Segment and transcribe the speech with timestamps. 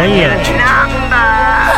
[0.00, 0.36] Olha.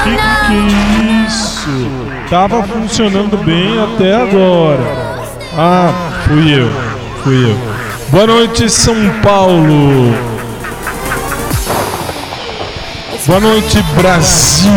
[0.03, 0.11] Que
[0.47, 1.89] que é isso?
[2.31, 4.83] Tava funcionando bem até agora.
[5.57, 5.93] Ah,
[6.27, 6.71] fui eu.
[7.23, 7.57] Fui eu.
[8.11, 10.15] Boa noite, São Paulo.
[13.27, 14.73] Boa noite, Brasil.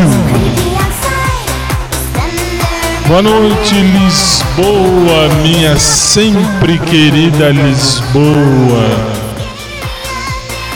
[3.07, 9.21] Boa noite, Lisboa, minha sempre querida Lisboa.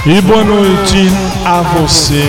[0.06, 1.10] E boa noite
[1.46, 2.24] a você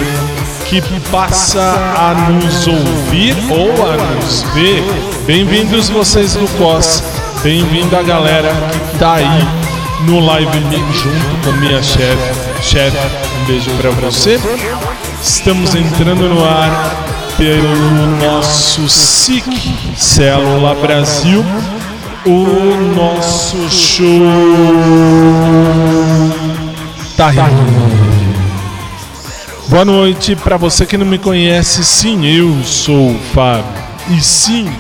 [0.67, 4.85] que passa a nos ouvir ou a nos ver.
[5.27, 7.03] Bem-vindos vocês do COS.
[7.43, 9.49] Bem-vindo a galera que tá aí
[10.07, 10.61] no live
[10.93, 12.63] junto com minha chefe.
[12.63, 12.99] Chefe,
[13.41, 14.39] um beijo para você.
[15.23, 16.95] Estamos entrando no ar
[17.39, 19.47] pelo nosso SIC
[19.97, 21.43] Célula Brasil,
[22.27, 24.05] o nosso show
[27.17, 27.33] Tá
[29.69, 31.85] Boa noite para você que não me conhece.
[31.85, 33.65] Sim, eu sou o Fábio.
[34.09, 34.71] E sim,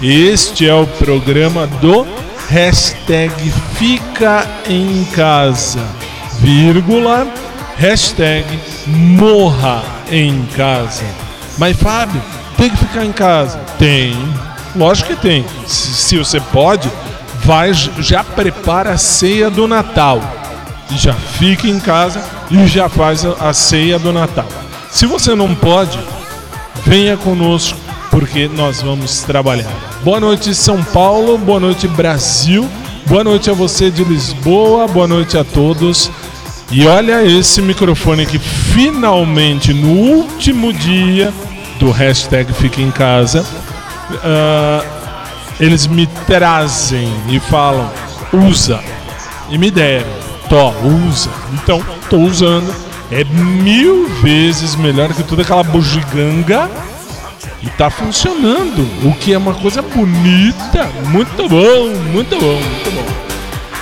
[0.00, 2.06] este é o programa do
[2.48, 3.34] hashtag
[3.74, 5.84] Fica em Casa,
[6.38, 7.26] vírgula,
[7.76, 8.46] hashtag
[8.86, 11.04] Morra em Casa.
[11.58, 12.22] Mas Fábio,
[12.56, 13.58] tem que ficar em casa?
[13.78, 14.16] Tem,
[14.76, 15.44] lógico que tem.
[15.66, 16.88] Se, se você pode,
[17.44, 20.22] vai já prepara a ceia do Natal
[20.94, 22.20] já fica em casa
[22.50, 24.46] e já faz a ceia do Natal.
[24.90, 25.98] Se você não pode,
[26.84, 27.78] venha conosco
[28.10, 29.70] porque nós vamos trabalhar.
[30.02, 32.68] Boa noite São Paulo, boa noite Brasil,
[33.06, 36.10] boa noite a você de Lisboa, boa noite a todos.
[36.70, 41.32] E olha esse microfone que finalmente no último dia
[41.78, 43.44] do hashtag Fica em Casa,
[44.12, 44.84] uh,
[45.60, 47.90] eles me trazem e falam,
[48.32, 48.80] usa,
[49.48, 50.26] e me deram.
[50.48, 50.72] Tó,
[51.08, 51.30] usa.
[51.52, 52.74] Então, tô usando.
[53.10, 56.70] É mil vezes melhor que toda aquela bugiganga.
[57.62, 58.88] E tá funcionando.
[59.04, 60.88] O que é uma coisa bonita.
[61.08, 63.06] Muito bom, muito bom, muito bom.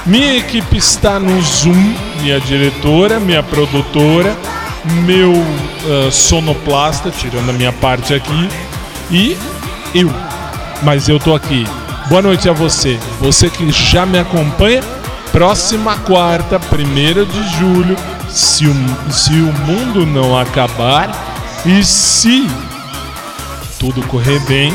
[0.06, 1.94] Minha equipe está no Zoom.
[2.20, 4.34] Minha diretora, minha produtora,
[5.04, 8.48] meu uh, sonoplasta, tirando a minha parte aqui.
[9.10, 9.36] E
[9.94, 10.10] eu.
[10.82, 11.66] Mas eu tô aqui.
[12.08, 12.98] Boa noite a você.
[13.20, 14.82] Você que já me acompanha
[15.34, 17.96] próxima quarta, 1 de julho,
[18.34, 18.74] se o,
[19.12, 21.08] se o mundo não acabar
[21.64, 22.48] e se
[23.78, 24.74] tudo correr bem,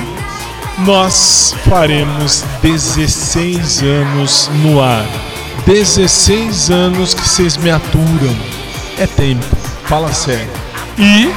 [0.85, 5.05] nós faremos 16 anos no ar.
[5.65, 8.35] 16 anos que vocês me aturam.
[8.97, 9.45] É tempo,
[9.85, 10.49] fala sério.
[10.97, 11.29] E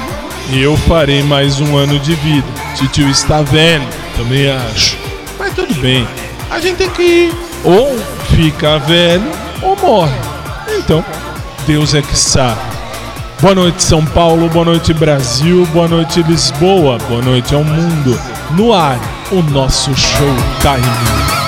[0.52, 2.46] eu farei mais um ano de vida.
[2.76, 4.96] Titio está velho, também acho.
[5.38, 6.06] Mas tudo bem,
[6.48, 7.34] a gente tem que ir.
[7.64, 7.98] Ou
[8.36, 9.28] fica velho
[9.60, 10.16] ou morre.
[10.78, 11.04] Então,
[11.66, 12.60] Deus é que sabe.
[13.40, 14.48] Boa noite, São Paulo.
[14.48, 15.66] Boa noite, Brasil.
[15.72, 16.98] Boa noite, Lisboa.
[17.08, 18.18] Boa noite ao mundo.
[18.52, 18.98] No ar,
[19.30, 21.41] o nosso showtime.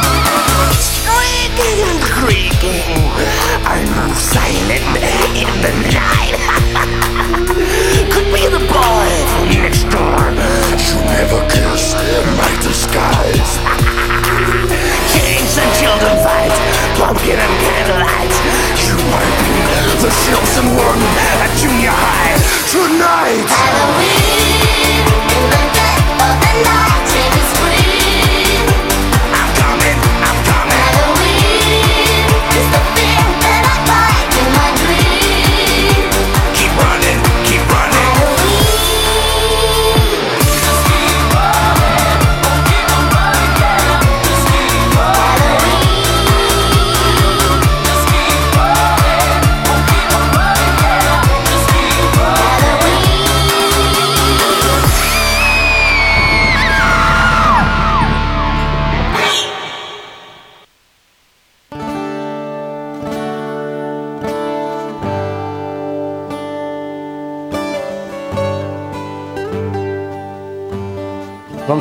[20.34, 21.02] Chosen one
[21.42, 22.34] at junior high
[22.66, 23.46] tonight.
[23.46, 24.43] Halloween,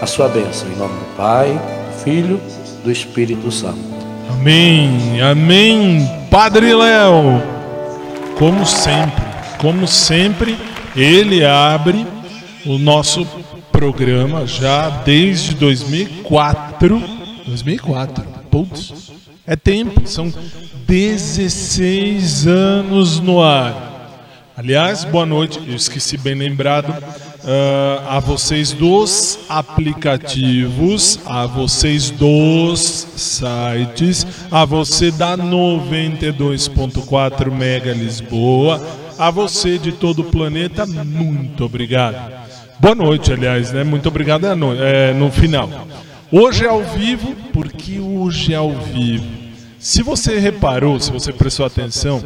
[0.00, 0.68] a sua bênção.
[0.68, 2.40] Em nome do Pai, do Filho,
[2.82, 3.78] do Espírito Santo.
[4.30, 6.08] Amém, amém.
[6.30, 7.42] Padre Léo,
[8.38, 9.24] como sempre,
[9.58, 10.56] como sempre,
[10.96, 12.06] ele abre
[12.66, 13.26] o nosso
[13.70, 17.02] programa já desde 2004.
[17.46, 19.12] 2004, putz,
[19.46, 20.32] é tempo, são
[20.86, 23.92] 16 anos no ar.
[24.56, 26.94] Aliás, boa noite, eu esqueci bem lembrado
[27.44, 38.80] uh, a vocês dos aplicativos, a vocês dos sites, a você da 92.4 Mega Lisboa,
[39.18, 42.32] a você de todo o planeta, muito obrigado.
[42.80, 43.84] Boa noite, aliás, né?
[43.84, 45.70] Muito obrigado é no, é, no final.
[46.32, 49.26] Hoje é ao vivo, porque hoje é ao vivo.
[49.78, 52.20] Se você reparou, se você prestou atenção,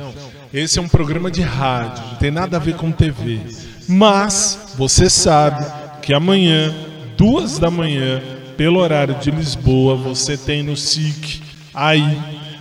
[0.54, 3.40] esse é um programa de rádio, não tem nada a ver com TV.
[3.88, 5.64] Mas você sabe
[6.02, 6.74] que amanhã,
[7.16, 8.22] duas da manhã,
[8.56, 11.40] pelo horário de Lisboa, você tem no SIC
[11.72, 12.18] aí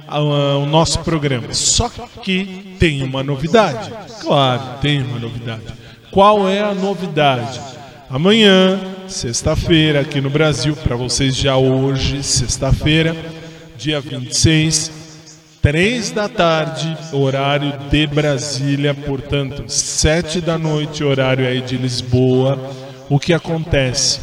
[0.10, 1.54] o nosso programa.
[1.54, 1.90] Só
[2.24, 3.92] que tem uma novidade.
[4.22, 5.64] Claro, tem uma novidade.
[6.12, 7.60] Qual é a novidade?
[8.10, 13.14] Amanhã, sexta-feira, aqui no Brasil, para vocês já hoje, sexta-feira,
[13.78, 14.92] dia 26,
[15.62, 22.60] três da tarde, horário de Brasília, portanto, sete da noite, horário aí de Lisboa.
[23.10, 24.20] O que acontece?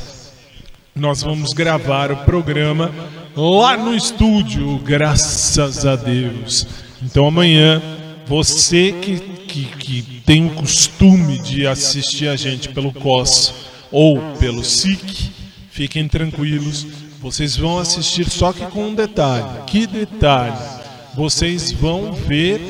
[0.94, 2.90] Nós vamos gravar o programa
[3.36, 6.66] lá no estúdio, graças a Deus.
[7.02, 7.82] Então amanhã,
[8.26, 13.52] você que, que, que tem o costume de assistir a gente pelo COS
[13.90, 15.30] ou pelo SIC,
[15.70, 16.86] fiquem tranquilos,
[17.20, 19.62] vocês vão assistir só que com um detalhe.
[19.66, 20.73] Que detalhe?
[21.14, 22.60] Vocês vão ver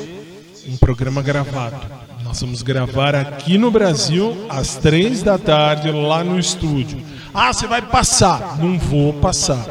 [0.68, 1.76] um programa gravado.
[2.22, 6.98] Nós vamos gravar aqui no Brasil às três da tarde lá no estúdio.
[7.32, 8.58] Ah, você vai passar?
[8.58, 9.66] Não vou passar.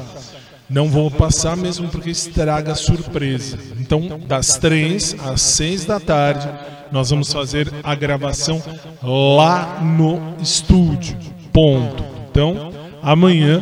[0.70, 3.60] Não vou passar mesmo porque estraga a surpresa.
[3.80, 6.50] Então, das três às seis da tarde,
[6.92, 8.62] nós vamos fazer a gravação
[9.02, 11.18] lá no estúdio.
[11.52, 12.04] Ponto.
[12.30, 13.62] Então, amanhã,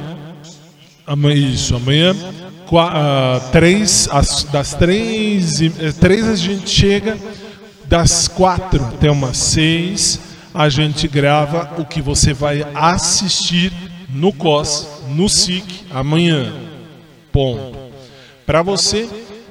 [1.05, 2.15] amanhã isso, amanhã
[2.77, 7.17] uh, três, as, das três, eh, três a gente chega,
[7.85, 10.19] das quatro até umas seis,
[10.53, 13.73] a gente grava o que você vai assistir
[14.09, 16.53] no COS, no SIC, amanhã.
[17.31, 17.77] Ponto.
[18.45, 19.09] Para você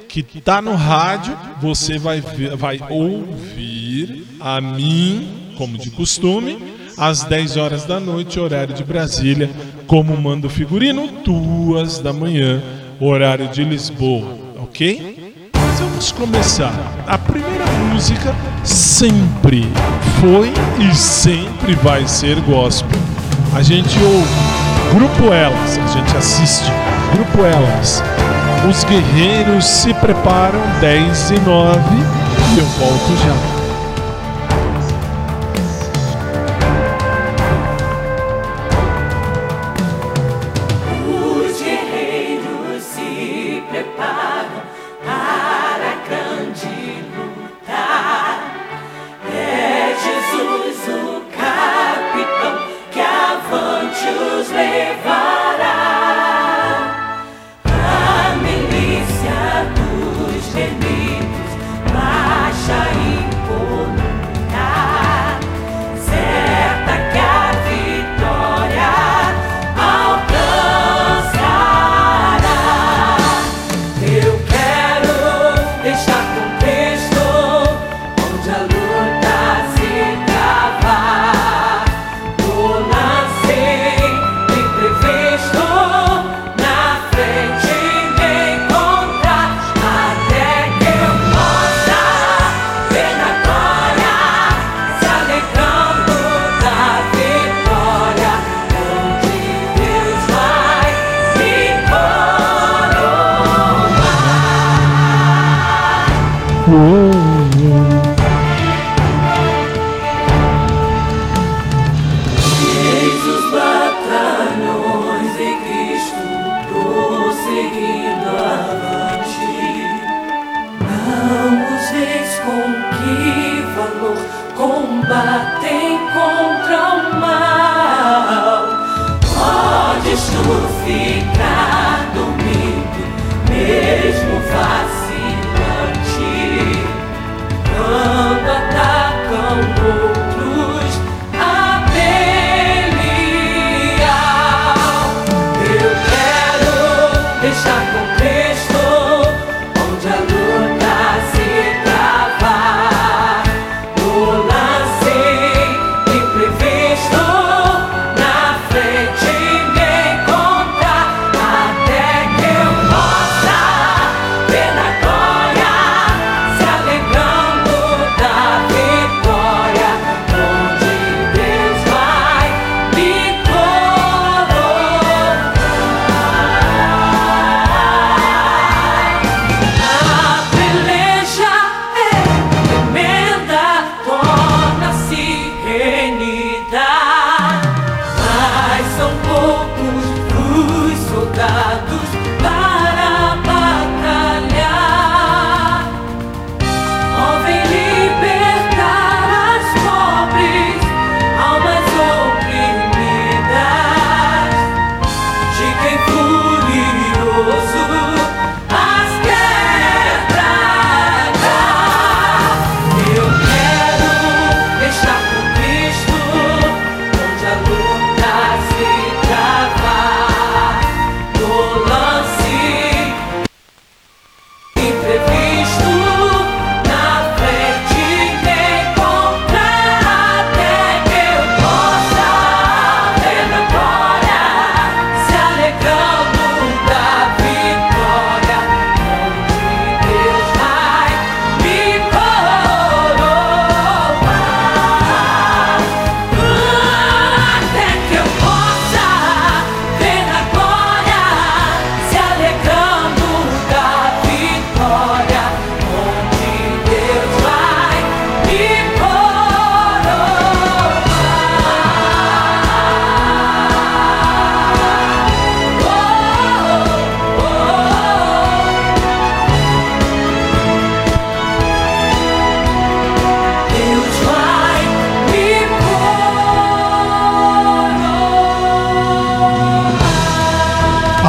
[0.09, 6.59] que está no rádio, você vai, ver, vai ouvir a mim, como de costume,
[6.97, 9.51] às 10 horas da noite, horário de Brasília,
[9.87, 15.51] como manda o figurino, duas da manhã horário de Lisboa, ok?
[15.55, 16.73] Mas vamos começar.
[17.07, 19.67] A primeira música sempre
[20.21, 23.01] foi e sempre vai ser gospel.
[23.55, 24.61] A gente ouve
[24.95, 26.71] Grupo Elas, a gente assiste
[27.13, 28.03] Grupo Elas.
[28.69, 31.81] Os guerreiros se preparam 10 e 9
[32.55, 33.60] e eu volto já.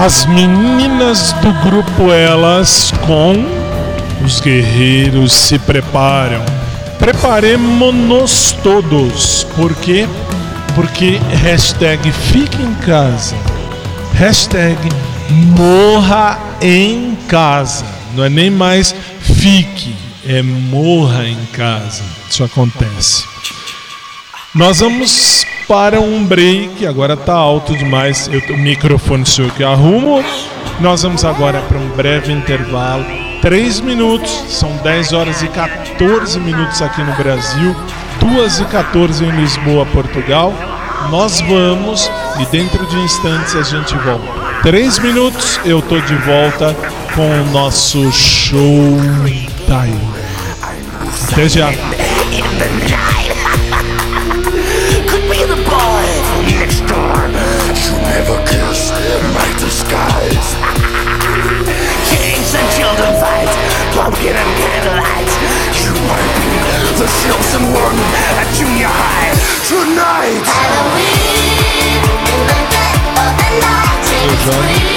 [0.03, 3.35] As meninas do grupo Elas com
[4.25, 6.43] os guerreiros se preparam.
[6.97, 9.43] Preparemos-nos todos.
[9.55, 10.09] Por quê?
[10.73, 13.35] Porque hashtag fique em casa.
[14.15, 14.89] Hashtag
[15.55, 17.85] morra em casa.
[18.15, 22.01] Não é nem mais fique, é morra em casa.
[22.27, 23.23] Isso acontece.
[24.55, 29.63] Nós vamos para um break, agora tá alto demais, eu, o microfone sou eu que
[29.63, 30.21] arrumo.
[30.81, 33.05] Nós vamos agora para um breve intervalo,
[33.41, 37.73] 3 minutos, são 10 horas e 14 minutos aqui no Brasil,
[38.19, 40.53] 2 e 14 em Lisboa, Portugal.
[41.09, 42.11] Nós vamos
[42.41, 44.27] e dentro de instantes a gente volta.
[44.63, 46.75] 3 minutos, eu tô de volta
[47.15, 48.97] com o nosso show
[49.67, 50.09] time.
[51.31, 51.71] Até já.
[67.01, 67.97] Be the chosen one
[68.37, 69.33] at junior high.
[69.65, 70.41] Tonight.
[70.45, 74.90] Halloween, in the dead of the night,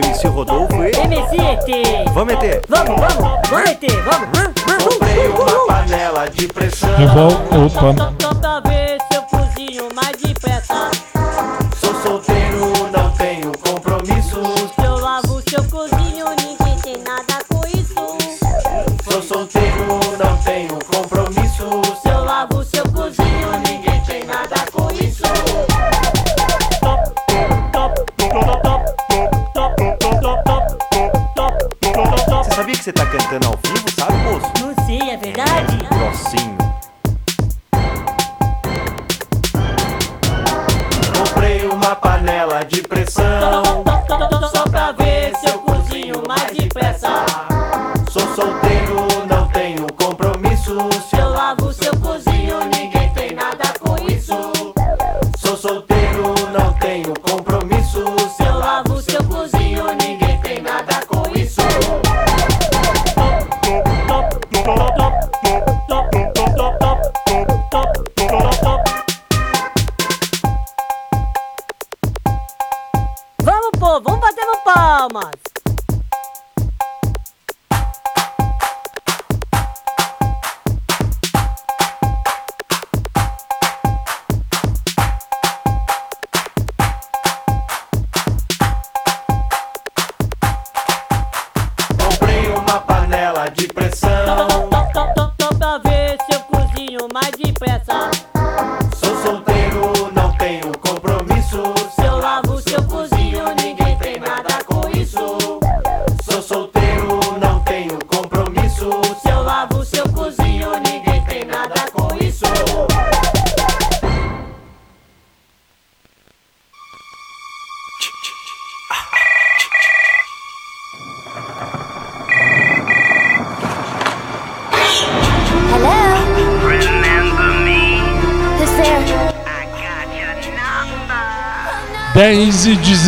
[0.00, 0.90] do MC Rodolfo e.
[0.90, 2.04] MC ET!
[2.12, 2.60] Vamos meter!
[2.68, 3.48] Vamos, vamos!
[3.48, 4.02] Vamos meter!
[4.02, 4.84] Vamos!
[4.84, 6.94] Comprei uma panela de pressão.
[6.96, 7.30] Revol...
[7.66, 8.15] Opa.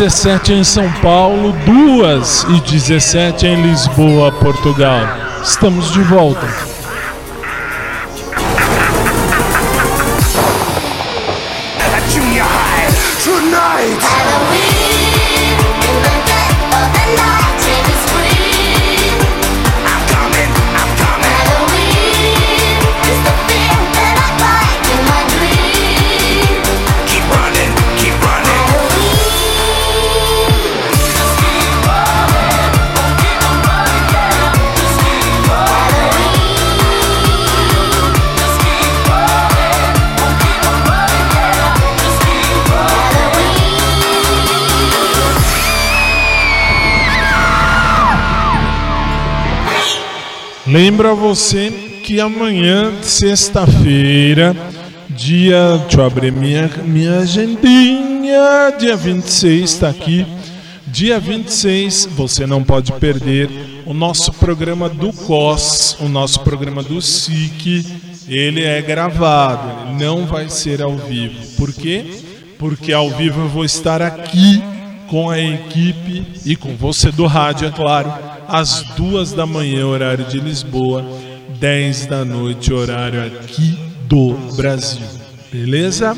[0.08, 5.02] 17 em São Paulo, 2 e 17 em Lisboa, Portugal.
[5.42, 6.77] Estamos de volta.
[50.68, 51.70] Lembra você
[52.04, 54.54] que amanhã, sexta-feira,
[55.09, 55.78] dia.
[55.78, 58.70] Deixa eu abrir minha, minha agendinha.
[58.78, 60.26] Dia 26 está aqui.
[60.87, 63.48] Dia 26, você não pode perder
[63.87, 67.87] o nosso programa do COS, o nosso programa do SIC.
[68.28, 71.57] Ele é gravado, não vai ser ao vivo.
[71.57, 72.04] Por quê?
[72.59, 74.62] Porque ao vivo eu vou estar aqui
[75.09, 78.12] com a equipe e com você do rádio, é claro,
[78.48, 81.04] às duas da manhã, horário de Lisboa,
[81.61, 85.06] 10 da noite, horário aqui do Brasil.
[85.52, 86.16] Beleza?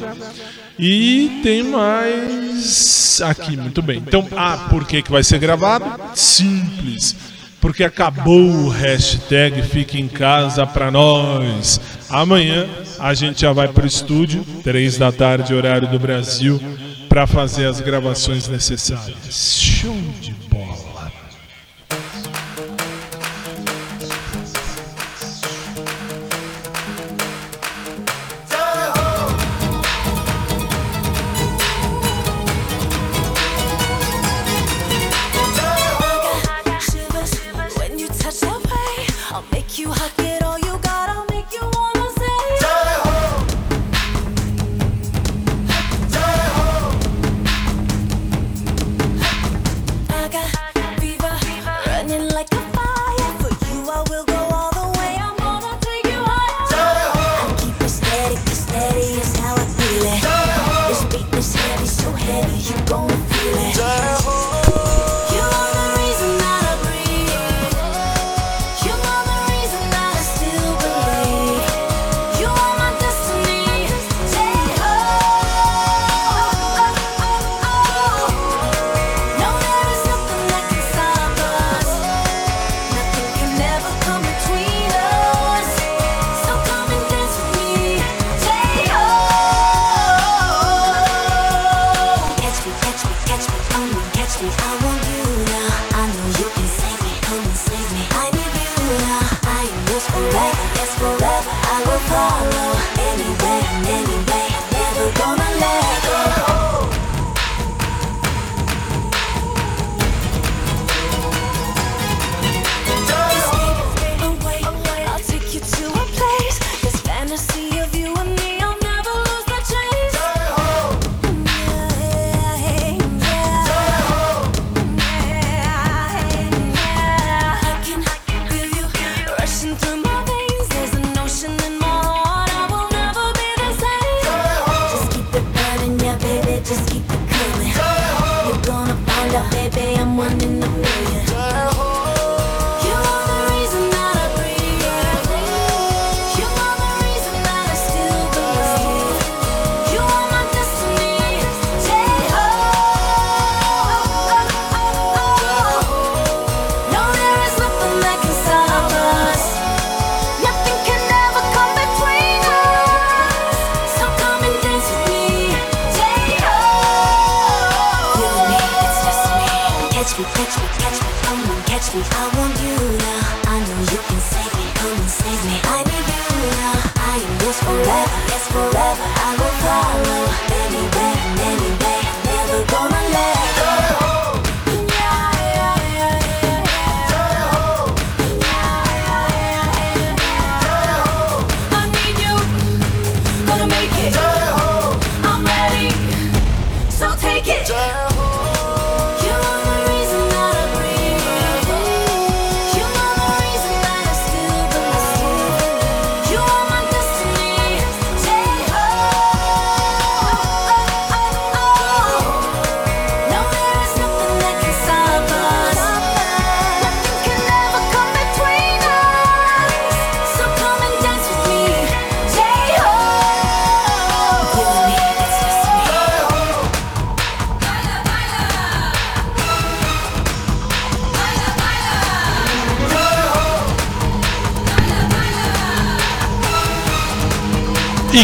[0.78, 3.98] E tem mais aqui, muito bem.
[3.98, 5.84] Então, ah, por que, que vai ser gravado?
[6.14, 7.16] Simples.
[7.60, 11.80] Porque acabou o hashtag Fica em Casa pra nós.
[12.08, 12.66] Amanhã
[12.98, 16.60] a gente já vai pro estúdio, três da tarde, horário do Brasil,
[17.08, 19.60] para fazer as gravações necessárias.
[19.60, 20.32] Show de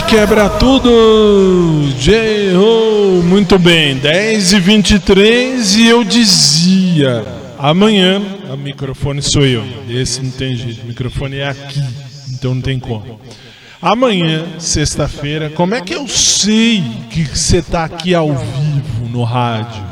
[0.03, 1.83] Quebra tudo!
[1.99, 3.23] J.O.
[3.25, 7.25] Muito bem, 10 e 23 e eu dizia:
[7.59, 11.83] amanhã, o microfone sou eu, esse não tem jeito, o microfone é aqui,
[12.33, 13.21] então não tem como.
[13.83, 19.85] Amanhã, sexta-feira, como é que eu sei que você está aqui ao vivo no rádio?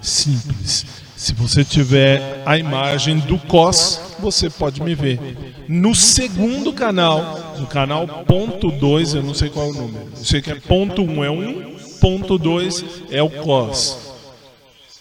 [0.00, 0.84] Simples.
[1.16, 5.20] Se você tiver a imagem do COS, você pode me ver.
[5.68, 10.06] No segundo canal, no canal ponto 2, eu não sei qual é o número.
[10.16, 14.12] Eu sei que é ponto 1 um, é 1, um, ponto 2 é o COS.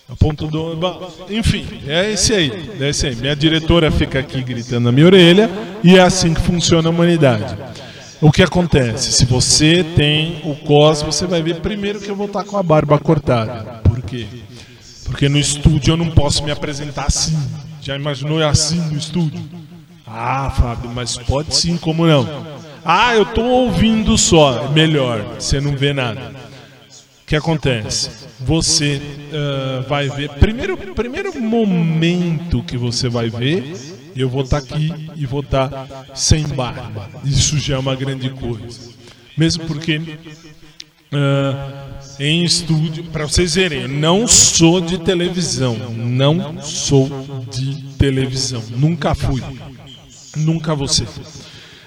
[0.09, 3.15] O Ponto dois, bom, enfim, é esse aí, é esse aí.
[3.15, 5.49] Minha diretora fica aqui gritando na minha orelha
[5.81, 7.55] e é assim que funciona a humanidade.
[8.19, 9.13] O que acontece?
[9.13, 12.61] Se você tem o COS, você vai ver primeiro que eu vou estar com a
[12.61, 13.79] barba cortada.
[13.85, 14.27] Por quê?
[15.05, 17.37] Porque no estúdio eu não posso me apresentar assim.
[17.81, 19.43] Já imaginou é assim no estúdio?
[20.05, 22.27] Ah, Fábio, mas pode sim, como não?
[22.85, 24.69] Ah, eu tô ouvindo só.
[24.69, 26.31] Melhor, você não vê nada.
[27.23, 28.09] O que acontece?
[28.41, 29.01] Você
[29.33, 30.29] ah, vai ver.
[30.31, 33.75] Primeiro, primeiro momento que você vai ver,
[34.15, 37.09] eu vou estar aqui e vou estar sem barba.
[37.25, 38.91] Isso já é uma grande coisa.
[39.35, 40.01] Mesmo porque
[41.11, 41.87] ah,
[42.23, 47.09] em estúdio, para vocês verem, não sou de televisão, não sou
[47.49, 49.41] de televisão, nunca fui,
[50.37, 51.07] nunca vou ser.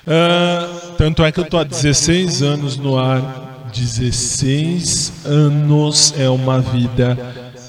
[0.04, 6.60] Ah, tanto é que eu tô há 16 anos no ar, 16 anos é uma
[6.60, 7.16] vida,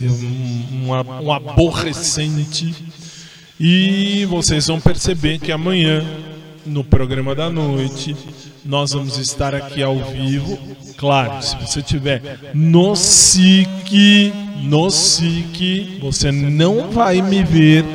[0.01, 2.73] é um, um, um aborrecente,
[3.60, 6.04] e vocês vão perceber que amanhã,
[6.65, 8.15] no programa da noite,
[8.65, 10.58] nós vamos estar aqui ao vivo.
[10.97, 17.86] Claro, se você tiver no SIC, no SIC, você não vai me ver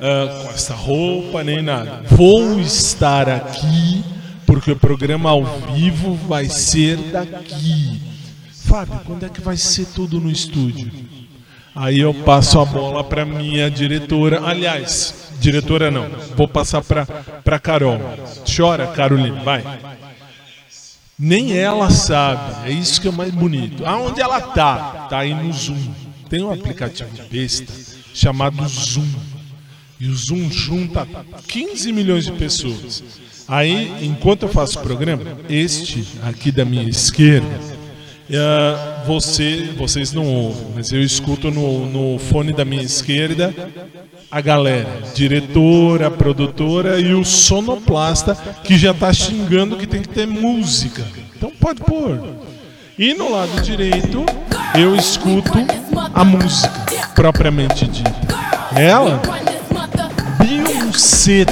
[0.00, 2.02] ah, com essa roupa nem nada.
[2.10, 4.04] Vou estar aqui
[4.46, 8.00] porque o programa ao vivo vai ser daqui.
[8.64, 10.90] Fábio, quando é que vai ser tudo no estúdio?
[11.74, 14.40] Aí eu passo a bola para minha diretora.
[14.42, 16.08] Aliás, diretora não.
[16.34, 18.00] Vou passar para para Carol.
[18.56, 19.62] Chora, Carolina, vai.
[21.18, 22.68] Nem ela sabe.
[22.68, 23.84] É isso que é mais bonito.
[23.86, 25.06] Aonde ela tá?
[25.08, 25.94] Tá aí no Zoom.
[26.28, 27.72] Tem um aplicativo besta
[28.12, 29.08] chamado Zoom.
[29.98, 31.08] E o Zoom junta
[31.48, 33.02] 15 milhões de pessoas.
[33.48, 37.60] Aí, enquanto eu faço o programa, este aqui da minha esquerda,
[38.28, 43.54] eh, você, vocês não ouvem, mas eu escuto no, no fone da minha esquerda
[44.30, 48.34] a galera, diretora, produtora e o sonoplasta
[48.64, 51.04] que já está xingando que tem que ter música.
[51.36, 52.20] Então pode pôr.
[52.98, 54.24] E no lado direito
[54.74, 55.52] eu escuto
[56.14, 56.72] a música
[57.14, 58.36] propriamente dita.
[58.74, 59.20] Ela,
[60.38, 61.46] Beyoncé.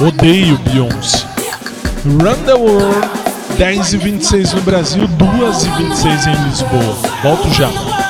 [0.00, 1.26] Odeio Beyoncé.
[2.04, 3.08] Run the World,
[3.58, 6.96] 10 e 26 no Brasil, 2 e 26 em Lisboa.
[7.22, 8.09] Volto já.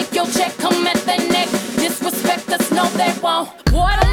[0.00, 1.46] Take your check, come at the neck.
[1.76, 3.50] Disrespect us, no, they won't.
[3.70, 4.09] Water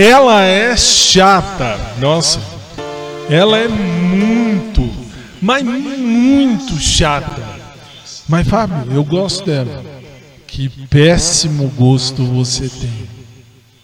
[0.00, 1.78] Ela é chata.
[1.98, 2.40] Nossa.
[3.28, 4.90] Ela é muito,
[5.42, 7.42] mas muito chata.
[8.26, 9.84] Mas Fábio, eu gosto dela.
[10.46, 13.08] Que péssimo gosto você tem.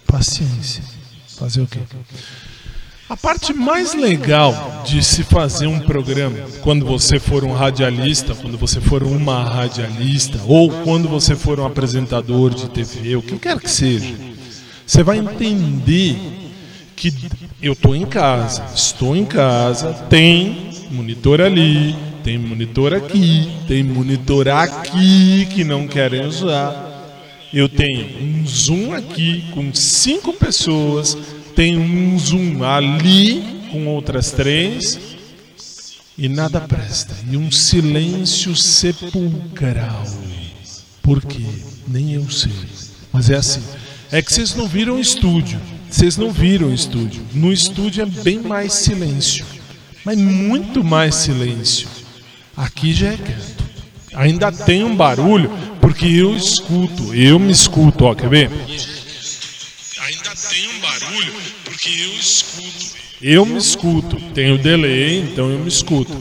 [0.06, 0.82] Paciência.
[1.38, 1.80] Fazer o quê?
[3.10, 8.56] A parte mais legal de se fazer um programa, quando você for um radialista, quando
[8.56, 13.60] você for uma radialista, ou quando você for um apresentador de TV, o que quer
[13.60, 14.14] que seja,
[14.86, 16.16] você vai entender
[16.94, 17.12] que
[17.60, 24.48] eu estou em casa, estou em casa, tem monitor ali, tem monitor aqui, tem monitor
[24.48, 26.84] aqui que não querem usar.
[27.52, 31.18] Eu tenho um zoom aqui com cinco pessoas,
[31.54, 34.98] tenho um zoom ali com outras três
[36.16, 37.14] e nada presta.
[37.28, 40.04] E um silêncio sepulcral.
[41.02, 41.44] Por quê?
[41.86, 42.52] Nem eu sei.
[43.12, 43.62] Mas é assim.
[44.10, 45.60] É que vocês não viram estúdio.
[45.90, 47.24] Vocês não viram estúdio.
[47.32, 49.44] No estúdio é bem mais silêncio.
[50.04, 51.88] Mas muito mais silêncio.
[52.56, 53.64] Aqui já é quieto.
[54.14, 57.14] Ainda tem um barulho, porque eu escuto.
[57.14, 58.50] Eu me escuto, ó, quer ver?
[60.00, 62.96] Ainda tem um barulho, porque eu escuto.
[63.20, 64.16] Eu me escuto.
[64.32, 66.16] Tem o delay, então eu me escuto.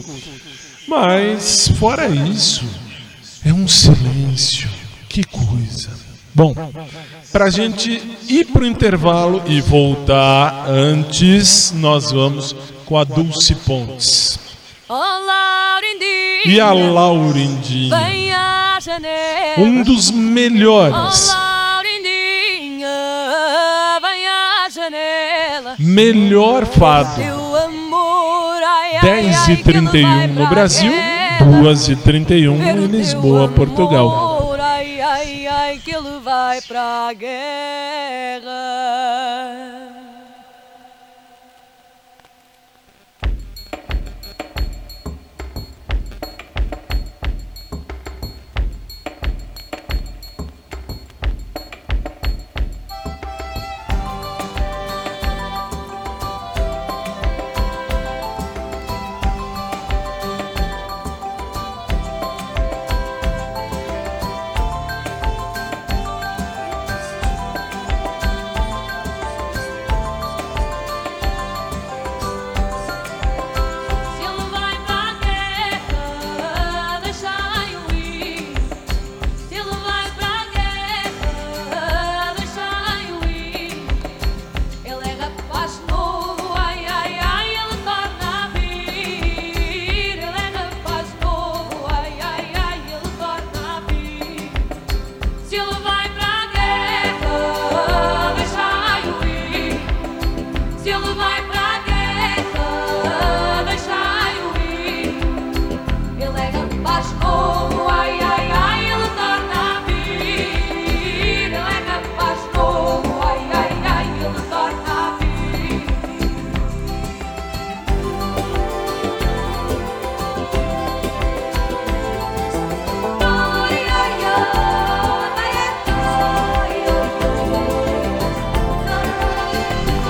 [0.88, 2.64] Mas, fora isso,
[3.44, 4.68] é um silêncio.
[5.08, 5.90] Que coisa.
[6.34, 6.54] Bom,
[7.36, 14.38] pra gente ir pro intervalo e voltar antes, nós vamos com a Dulce Pontes.
[16.46, 17.94] E a Laurindinha,
[19.58, 21.30] um dos melhores,
[25.78, 27.20] melhor fado.
[27.20, 31.60] Teu amor, ai, ai, 10 ai, e que ele 31 vai no pra Brasil, guerra.
[31.60, 34.25] 2 e 31 em Lisboa, Portugal.
[35.66, 38.52] Amor, ai, ai, ai, que ele vai pra guerra.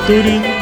[0.08, 0.55] including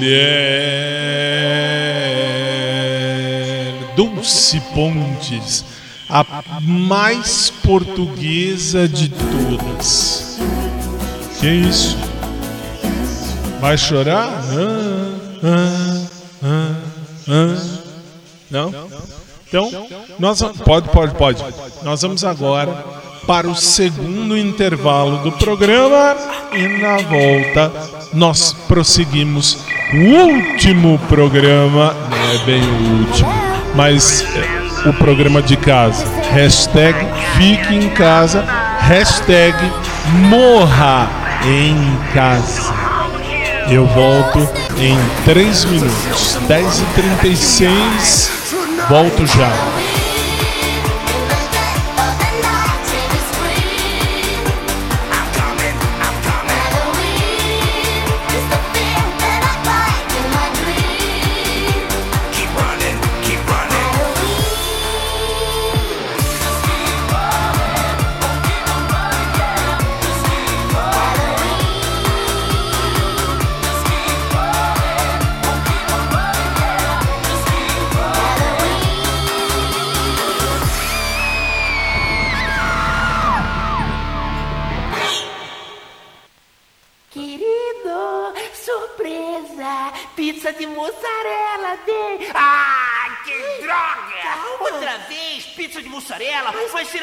[0.00, 0.40] mulher
[3.94, 5.64] Dulce Pontes,
[6.08, 6.24] a
[6.62, 10.38] mais portuguesa de todas.
[11.38, 11.98] Que isso?
[13.60, 14.28] Vai chorar?
[14.32, 16.06] Ah, ah,
[16.42, 16.76] ah,
[17.28, 17.56] ah.
[18.50, 18.72] Não?
[19.46, 19.70] Então,
[20.18, 21.44] nós pode, pode, pode.
[21.82, 22.72] Nós vamos agora
[23.26, 26.16] para o segundo intervalo do programa
[26.52, 27.70] e na volta
[28.12, 29.58] nós prosseguimos
[29.94, 33.32] último programa, não é bem o último,
[33.74, 36.04] mas é, o programa de casa.
[36.32, 36.96] Hashtag
[37.36, 38.44] fique em casa,
[38.80, 39.56] hashtag
[40.28, 41.10] morra
[41.44, 42.72] em casa.
[43.68, 48.30] Eu volto em 3 minutos, 10h36,
[48.88, 49.89] volto já.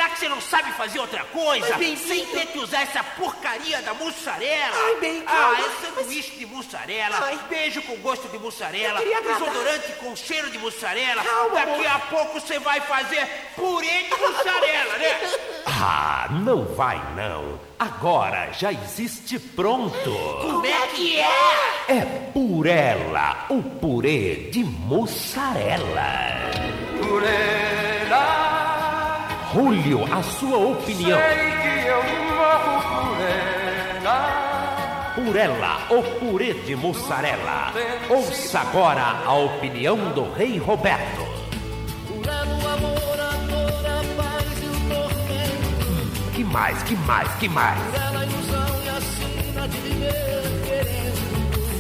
[0.08, 1.78] Será que você não sabe fazer outra coisa?
[1.78, 4.76] Sem ter que usar essa porcaria da mussarela?
[4.76, 7.18] Ai, bem, Ah, é sanduíche de mussarela,
[7.50, 11.24] beijo com gosto de mussarela, desodorante com cheiro de mussarela.
[11.54, 15.20] Daqui a pouco você vai fazer purê de mussarela, né?
[15.80, 17.60] Ah, não vai não.
[17.78, 19.92] Agora já existe pronto.
[20.42, 21.30] Como é que é?
[21.90, 22.02] É
[22.34, 26.12] Purela, o purê de mussarela.
[27.00, 27.77] Purela,
[29.54, 31.20] Julio, a sua opinião.
[31.20, 32.04] sei que eu
[32.36, 33.22] morro por
[34.02, 34.48] ela.
[35.16, 37.74] Purela, o purê de mussarela.
[38.10, 41.26] Ouça agora a opinião do Rei Roberto.
[46.34, 47.80] Que mais, que mais, que mais?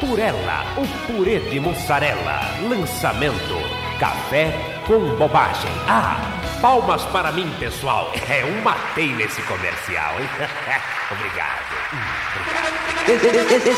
[0.00, 2.40] Purela, o purê de mussarela.
[2.68, 3.56] Lançamento:
[3.98, 4.52] café,
[4.86, 5.70] com bobagem.
[5.88, 6.16] Ah,
[6.60, 8.12] palmas para mim, pessoal.
[8.28, 10.28] É um matei nesse comercial, hein?
[11.10, 11.68] Obrigado.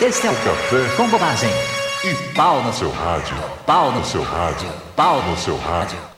[0.07, 1.51] Esse é o café com bobagem.
[2.05, 3.37] E pau no seu rádio.
[3.65, 4.69] Pau no seu rádio.
[4.95, 6.10] Pau no seu rádio.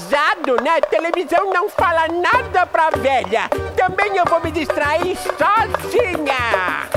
[0.00, 0.80] Gozado, né?
[0.80, 3.50] Televisão não fala nada pra velha.
[3.76, 6.88] Também eu vou me distrair sozinha.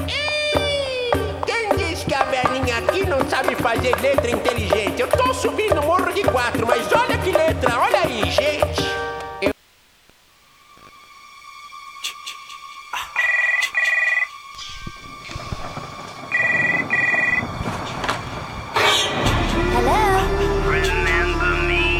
[1.45, 5.01] Quem diz que a velhinha aqui não sabe fazer letra inteligente?
[5.01, 8.83] Eu tô subindo o morro de quatro, mas olha que letra, olha aí, gente.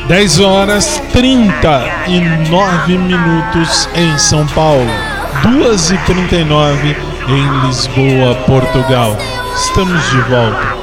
[0.08, 4.86] 10 horas 39 minutos em São Paulo.
[5.44, 6.98] 2 e 39
[7.30, 9.18] em Lisboa, Portugal.
[9.56, 10.83] Estamos de volta.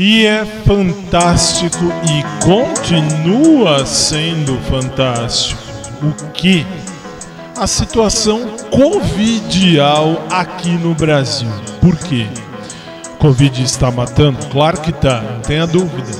[0.00, 5.60] E é fantástico e continua sendo fantástico.
[6.00, 6.64] O que?
[7.56, 11.48] A situação covidial aqui no Brasil.
[11.80, 12.28] Por quê?
[13.18, 14.38] Covid está matando?
[14.46, 16.16] Claro que tá, não tenha dúvida.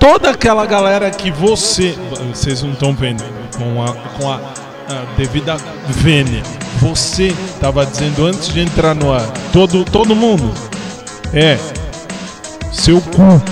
[0.00, 1.96] Toda aquela galera que você.
[2.34, 3.22] Vocês não estão vendo
[3.56, 5.56] com a, com a, a devida
[5.86, 6.42] vênia.
[6.80, 9.30] Você estava dizendo antes de entrar no ar.
[9.52, 10.52] Todo, todo mundo.
[11.32, 11.56] É,
[12.78, 13.42] seu cu.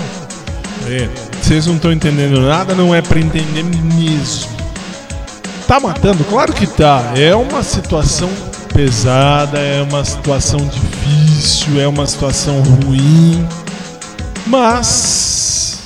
[0.87, 1.09] É,
[1.41, 4.49] vocês não estão entendendo nada, não é pra entender mesmo.
[5.67, 6.23] Tá matando?
[6.23, 7.11] Claro que tá.
[7.15, 8.29] É uma situação
[8.73, 13.45] pesada, é uma situação difícil, é uma situação ruim.
[14.45, 15.79] Mas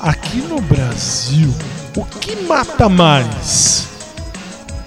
[0.00, 1.54] aqui no Brasil,
[1.94, 3.86] o que mata mais?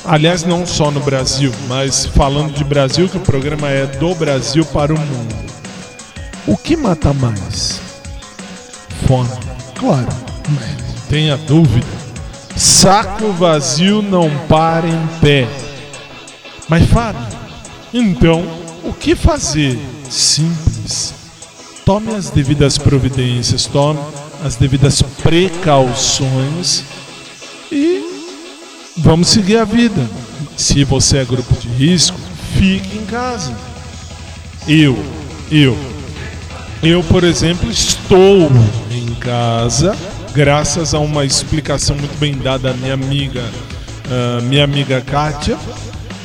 [0.06, 4.66] Aliás, não só no Brasil, mas falando de Brasil, que o programa é do Brasil
[4.66, 5.53] para o mundo.
[6.46, 7.80] O que mata mais?
[9.08, 9.30] Fome.
[9.76, 10.10] Claro,
[10.50, 11.88] não tenha dúvida.
[12.56, 15.48] Saco vazio não para em pé.
[16.68, 17.26] Mas Fábio,
[17.94, 18.44] então
[18.84, 19.80] o que fazer?
[20.10, 21.14] Simples.
[21.86, 24.00] Tome as devidas providências, tome
[24.44, 26.84] as devidas precauções
[27.72, 28.04] e
[28.98, 30.10] vamos seguir a vida.
[30.58, 32.18] Se você é grupo de risco,
[32.58, 33.54] fique em casa.
[34.68, 34.98] Eu,
[35.52, 35.78] eu,
[36.84, 38.52] eu, por exemplo, estou
[38.92, 39.96] em casa
[40.34, 43.44] graças a uma explicação muito bem dada da minha amiga,
[44.12, 45.58] ah, minha amiga Kátia.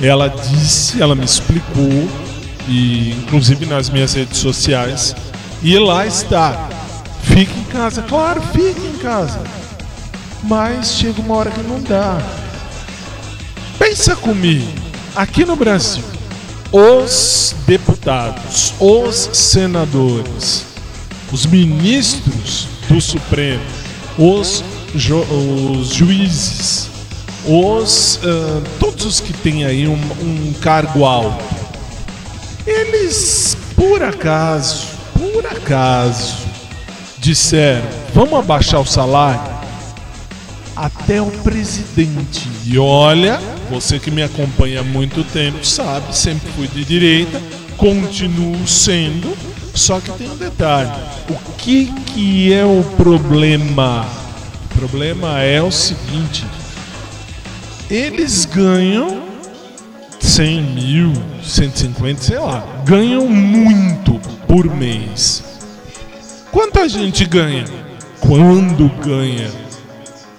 [0.01, 2.09] Ela disse, ela me explicou,
[2.69, 5.15] e inclusive nas minhas redes sociais,
[5.61, 6.69] E lá está.
[7.23, 9.41] Fique em casa, claro, fique em casa.
[10.45, 12.23] Mas chega uma hora que não dá.
[13.77, 14.73] Pensa comigo,
[15.17, 16.05] aqui no Brasil,
[16.71, 17.98] os deputados,
[18.81, 20.65] os senadores,
[21.31, 23.63] os ministros do Supremo,
[24.17, 25.27] os, ju-
[25.81, 26.89] os juízes,
[27.47, 29.93] os ah, todos os que têm aí um,
[30.23, 31.45] um cargo alto,
[32.67, 36.37] eles por acaso, por acaso,
[37.19, 39.59] disseram: vamos abaixar o salário?
[40.75, 42.49] Até o presidente.
[42.65, 47.43] E olha, você que me acompanha há muito tempo sabe, sempre fui de direita,
[47.79, 49.35] continuo sendo,
[49.75, 50.91] só que tem um detalhe.
[51.31, 54.05] O que, que é o problema?
[54.65, 56.45] O problema é o seguinte:
[57.89, 59.23] eles ganham
[60.21, 61.13] 100 mil,
[61.43, 65.43] 150, sei lá, ganham muito por mês.
[66.51, 67.65] Quanto a gente ganha?
[68.21, 69.51] Quando ganha?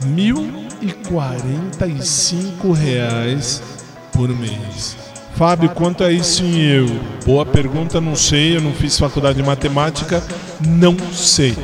[0.04, 3.64] 1.045 reais
[4.12, 5.09] por mês.
[5.36, 7.00] Fábio, quanto é isso em euro?
[7.26, 10.22] Boa pergunta, não sei, eu não fiz faculdade de matemática,
[10.66, 11.56] não sei.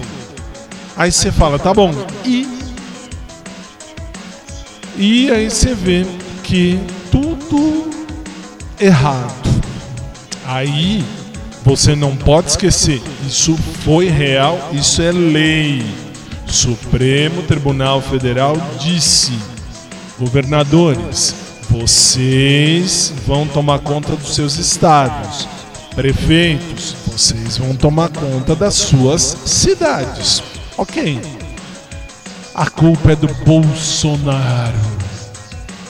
[0.95, 1.93] Aí você fala, tá bom,
[2.23, 2.55] e
[4.97, 6.05] e aí você vê
[6.41, 6.79] que
[7.11, 7.89] tudo
[8.79, 9.61] errado.
[10.45, 11.03] Aí
[11.65, 15.83] você não pode esquecer, isso foi real, isso é lei.
[16.47, 19.33] Supremo Tribunal Federal disse:
[20.17, 21.35] governadores,
[21.69, 25.47] vocês vão tomar conta dos seus estados.
[25.95, 30.43] Prefeitos, vocês vão tomar conta das suas cidades.
[30.77, 31.21] Ok.
[32.53, 34.77] A culpa é do Bolsonaro.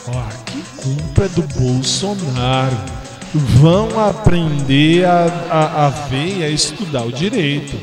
[0.07, 2.77] Ó, que culpa é do Bolsonaro.
[3.33, 7.75] Vão aprender a, a, a ver e a estudar o direito.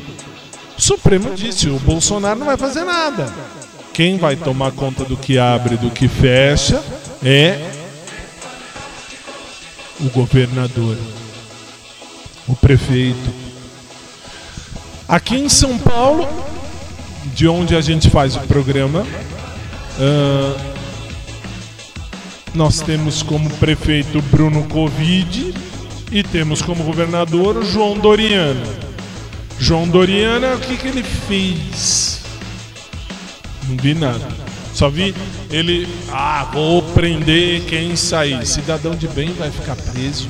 [0.78, 3.32] O Supremo disse: o Bolsonaro não vai fazer nada.
[3.92, 6.82] Quem vai tomar conta do que abre e do que fecha
[7.22, 7.81] é
[10.00, 10.96] o governador,
[12.48, 13.32] o prefeito.
[15.08, 16.28] Aqui em São Paulo,
[17.34, 19.06] de onde a gente faz o programa,
[19.98, 20.72] ah,
[22.54, 25.54] nós temos como prefeito Bruno Covid
[26.10, 28.66] e temos como governador João Doriano.
[29.58, 32.20] João Doriano, o que, que ele fez?
[33.68, 34.41] Não vi nada.
[34.74, 35.14] Só vi
[35.50, 38.46] ele, ah, vou prender quem sair.
[38.46, 40.28] Cidadão de bem vai ficar preso.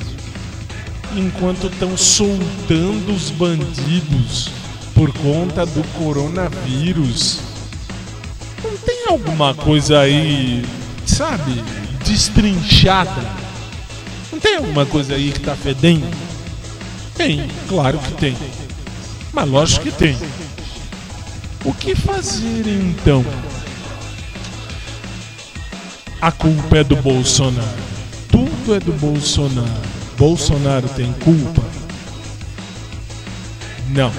[1.15, 4.51] Enquanto estão soltando os bandidos
[4.93, 7.39] por conta do coronavírus.
[8.63, 10.63] Não tem alguma coisa aí,
[11.05, 11.63] sabe,
[12.05, 13.21] destrinchada?
[14.31, 16.07] Não tem alguma coisa aí que tá fedendo?
[17.15, 18.37] Tem, claro que tem.
[19.31, 20.17] Mas lógico que tem.
[21.65, 23.25] O que fazer então?
[26.23, 27.67] A culpa é do Bolsonaro.
[28.31, 29.67] Tudo é do Bolsonaro.
[30.17, 31.61] Bolsonaro tem culpa?
[33.89, 34.09] Não.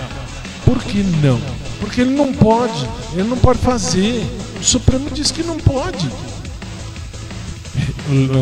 [0.66, 1.40] Por que não?
[1.80, 2.86] Porque ele não pode.
[3.14, 4.22] Ele não pode fazer.
[4.60, 6.10] O Supremo diz que não pode.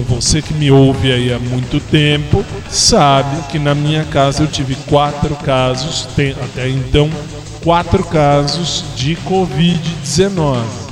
[0.09, 4.75] Você que me ouve aí há muito tempo sabe que na minha casa eu tive
[4.89, 7.09] quatro casos, até então,
[7.63, 10.92] quatro casos de Covid-19.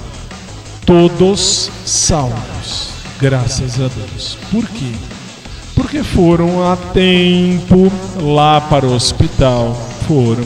[0.91, 4.37] Todos salvos, graças a Deus.
[4.51, 4.93] Por quê?
[5.73, 9.73] Porque foram a tempo lá para o hospital.
[10.09, 10.45] Foram.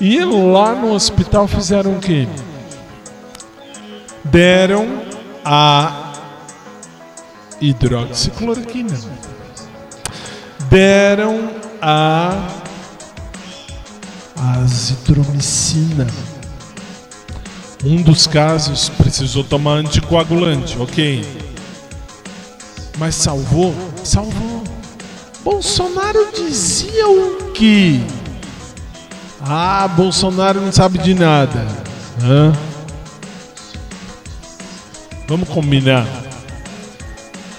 [0.00, 2.26] E lá no hospital fizeram o quê?
[4.24, 5.02] Deram
[5.44, 6.14] a
[7.60, 8.98] hidroxicloroquina.
[10.70, 11.50] Deram
[11.82, 12.48] a
[14.56, 16.06] azitromicina.
[17.84, 21.24] Um dos casos precisou tomar anticoagulante, ok.
[22.98, 23.74] Mas salvou?
[24.04, 24.62] Salvou.
[25.42, 28.00] Bolsonaro dizia o quê?
[29.40, 31.66] Ah, Bolsonaro não sabe de nada.
[32.22, 32.52] Hã?
[35.26, 36.06] Vamos combinar.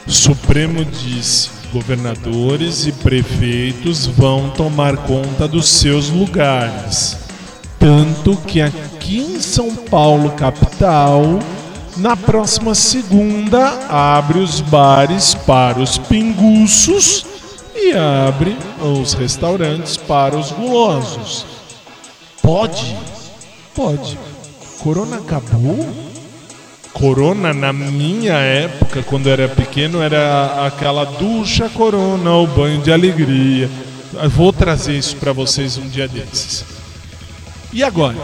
[0.05, 7.17] O Supremo disse: governadores e prefeitos vão tomar conta dos seus lugares.
[7.79, 8.61] Tanto que
[9.01, 11.23] aqui em São Paulo, capital,
[11.97, 17.25] na próxima segunda, abre os bares para os pinguços
[17.75, 21.47] e abre os restaurantes para os gulosos.
[22.43, 22.95] Pode?
[23.73, 24.19] Pode.
[24.83, 25.89] Corona acabou?
[26.93, 32.91] Corona, na minha época, quando eu era pequeno, era aquela ducha corona, o banho de
[32.91, 33.67] alegria.
[34.13, 36.63] Eu vou trazer isso para vocês um dia desses.
[37.73, 38.15] E agora?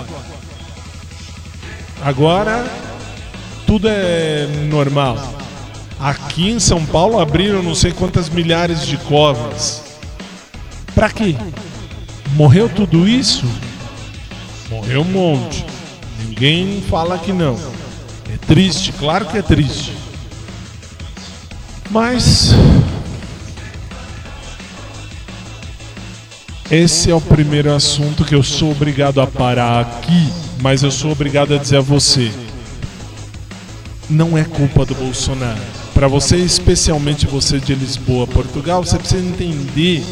[2.02, 2.66] Agora
[3.66, 5.18] tudo é normal.
[6.00, 9.84] Aqui em São Paulo abriram não sei quantas milhares de covas.
[10.95, 11.36] Pra quê?
[12.34, 13.45] Morreu tudo isso?
[14.70, 15.66] Morreu um monte.
[16.20, 17.60] Ninguém fala que não.
[18.32, 19.93] É triste, claro que é triste.
[21.89, 22.54] Mas
[26.70, 30.32] esse é o primeiro assunto que eu sou obrigado a parar aqui,
[30.62, 32.32] mas eu sou obrigado a dizer a você.
[34.10, 35.60] Não é culpa do Bolsonaro.
[35.93, 40.03] Para você, especialmente você de Lisboa, Portugal, você precisa entender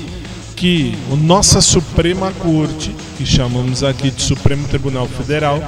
[0.56, 5.62] que a nossa Suprema Corte, que chamamos aqui de Supremo Tribunal Federal,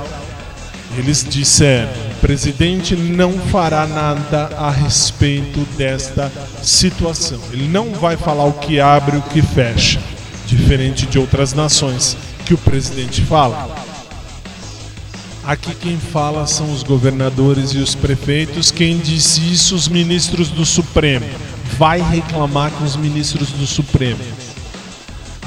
[0.98, 6.32] eles disseram: o presidente não fará nada a respeito desta
[6.64, 7.40] situação.
[7.52, 10.00] Ele não vai falar o que abre e o que fecha,
[10.46, 13.87] diferente de outras nações que o presidente fala.
[15.48, 18.70] Aqui quem fala são os governadores e os prefeitos.
[18.70, 21.26] Quem disse isso, os ministros do Supremo.
[21.78, 24.20] Vai reclamar com os ministros do Supremo.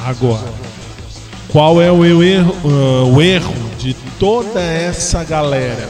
[0.07, 0.49] Agora,
[1.51, 5.87] qual é o erro, uh, o erro de toda essa galera?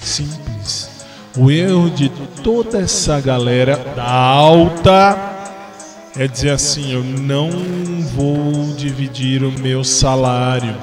[0.00, 0.88] Simples.
[1.36, 2.08] O erro de
[2.44, 5.18] toda essa galera da alta
[6.16, 7.50] é dizer assim: eu não
[8.14, 10.76] vou dividir o meu salário.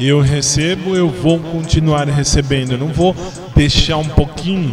[0.00, 2.72] Eu recebo, eu vou continuar recebendo.
[2.72, 3.14] Eu não vou
[3.54, 4.70] deixar um pouquinho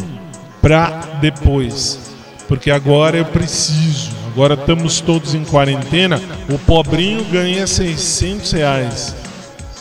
[0.62, 2.00] para depois,
[2.48, 4.12] porque agora eu preciso.
[4.28, 6.22] Agora estamos todos em quarentena.
[6.50, 9.16] O pobrinho ganha 600 reais,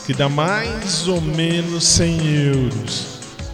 [0.05, 3.05] que dá mais ou menos 100 euros.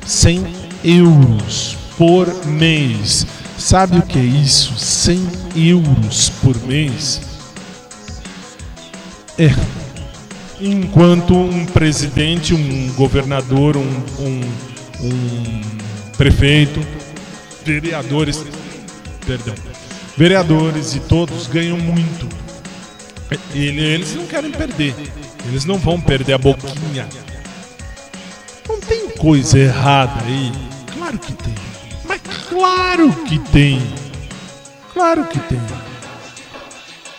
[0.03, 0.47] 100
[0.83, 3.27] euros por mês.
[3.55, 4.73] Sabe o que é isso?
[4.79, 7.21] 100 euros por mês?
[9.37, 9.82] É.
[10.65, 14.41] Enquanto um presidente, um governador, um, um,
[15.01, 15.61] um
[16.17, 16.79] prefeito,
[17.65, 18.41] vereadores,
[19.27, 19.53] perdão,
[20.17, 22.29] vereadores e todos ganham muito.
[23.53, 24.95] Ele- Eles não querem perder.
[25.45, 27.07] Eles não vão perder a boquinha.
[28.69, 30.51] Não tem coisa errada aí.
[30.97, 31.55] Claro que tem.
[32.07, 33.81] Mas claro que tem.
[34.93, 35.59] Claro que tem.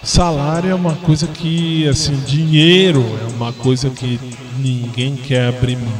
[0.05, 4.21] Salário é uma coisa que, assim, dinheiro é uma coisa que
[4.59, 5.99] ninguém quer abrir mão.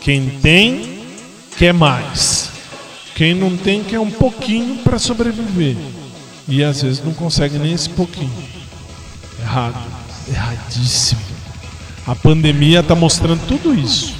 [0.00, 1.02] Quem tem,
[1.56, 2.50] quer mais.
[3.14, 5.76] Quem não tem, quer um pouquinho para sobreviver.
[6.46, 8.30] E às vezes não consegue nem esse pouquinho.
[9.40, 9.82] Errado.
[10.28, 11.20] Erradíssimo.
[12.06, 14.14] A pandemia está mostrando tudo isso.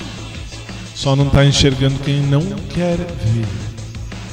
[0.95, 2.41] Só não está enxergando quem não
[2.73, 3.74] quer ver.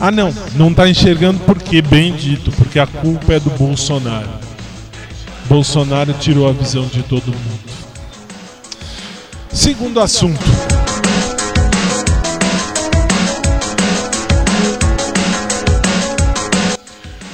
[0.04, 0.34] Ah, não.
[0.56, 4.28] Não está enxergando porque, bem dito, porque a culpa é do Bolsonaro.
[5.48, 7.72] Bolsonaro tirou a visão de todo mundo.
[9.54, 10.44] Segundo assunto.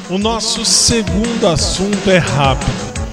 [0.10, 3.08] O nosso segundo assunto é rápido.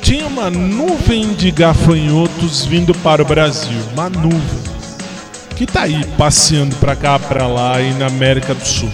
[0.00, 4.67] Tinha uma nuvem de gafanhotos vindo para o Brasil, uma nuvem
[5.58, 8.88] que tá aí passeando para cá, para lá e na América do Sul.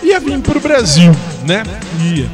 [0.00, 1.10] Ia vir pro Brasil,
[1.44, 1.64] né?
[2.00, 2.30] Ia.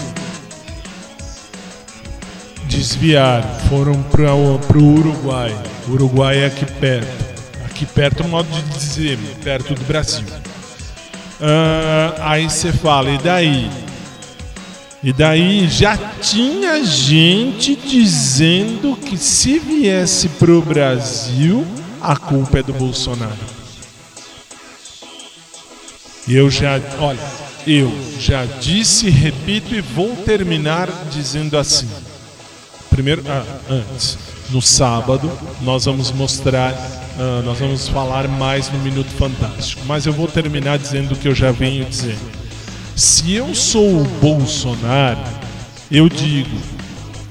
[2.64, 5.56] Desviaram, foram pro Uruguai.
[5.88, 7.24] Uruguai é aqui perto.
[7.64, 10.26] Aqui perto, modo de dizer, perto do Brasil.
[11.40, 13.70] Ah, aí você fala, e daí?
[15.02, 21.66] E daí já tinha gente dizendo que se viesse pro Brasil,
[22.02, 23.38] a culpa é do Bolsonaro.
[26.28, 27.18] Eu já, olha,
[27.66, 31.88] eu já disse, repito e vou terminar dizendo assim.
[32.90, 34.18] Primeiro, ah, antes,
[34.50, 35.30] no sábado
[35.62, 36.74] nós vamos mostrar,
[37.18, 41.28] ah, nós vamos falar mais no Minuto Fantástico, mas eu vou terminar dizendo o que
[41.28, 42.42] eu já venho dizendo.
[42.96, 45.20] Se eu sou o Bolsonaro,
[45.90, 46.56] eu digo,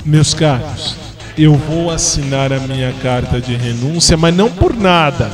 [0.06, 0.96] meus caros,
[1.38, 5.32] eu vou assinar a minha carta de renúncia, mas não por nada.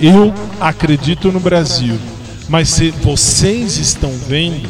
[0.00, 1.98] Eu acredito no Brasil,
[2.48, 4.68] mas vocês estão vendo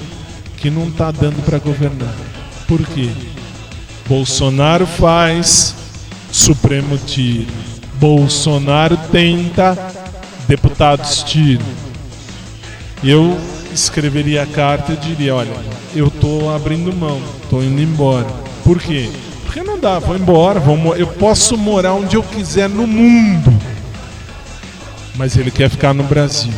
[0.56, 2.14] que não está dando para governar.
[2.66, 3.10] Por quê?
[4.08, 5.74] Bolsonaro faz,
[6.32, 7.46] Supremo tira.
[7.94, 9.76] Bolsonaro tenta,
[10.48, 11.66] deputados tiram.
[13.02, 13.38] Eu
[13.72, 15.50] escreveria a carta e diria, olha,
[15.94, 18.26] eu tô abrindo mão, tô indo embora.
[18.64, 19.10] Por quê?
[19.50, 23.52] Porque não dá, vou embora, vou, eu posso morar onde eu quiser no mundo.
[25.16, 26.52] Mas ele quer ficar no Brasil.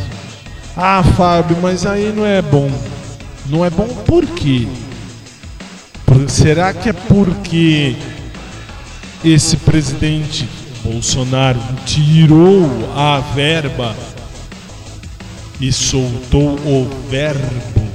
[0.77, 2.69] Ah, Fábio, mas aí não é bom.
[3.47, 4.67] Não é bom por quê?
[6.05, 7.95] Por- será que é porque
[9.25, 10.47] esse presidente
[10.83, 13.95] Bolsonaro tirou a verba
[15.59, 17.89] e soltou o verbo.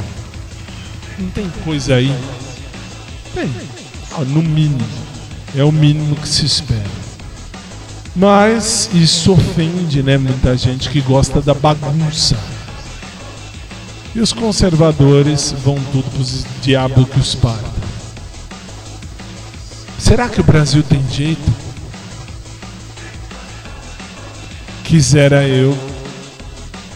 [1.17, 2.13] Não tem coisa aí?
[3.33, 3.49] Tem.
[4.13, 4.87] Ah, no mínimo.
[5.57, 6.99] É o mínimo que se espera.
[8.15, 10.19] Mas isso ofende, né?
[10.19, 12.37] Muita gente que gosta da bagunça.
[14.15, 17.79] E os conservadores vão tudo pros diabo que os parta.
[19.99, 21.53] Será que o Brasil tem jeito?
[24.85, 25.77] Quisera eu.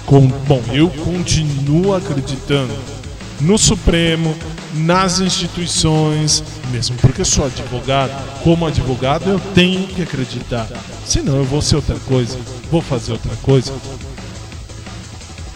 [0.06, 3.01] Com, bom, eu continuo acreditando
[3.42, 4.34] no Supremo,
[4.74, 8.12] nas instituições, mesmo porque sou advogado.
[8.42, 10.66] Como advogado, eu tenho que acreditar.
[11.04, 12.38] Senão, eu vou ser outra coisa,
[12.70, 13.72] vou fazer outra coisa.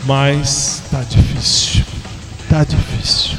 [0.04, 1.84] Mas tá difícil.
[2.48, 3.36] Tá difícil.